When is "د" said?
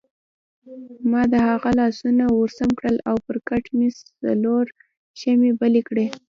1.33-1.35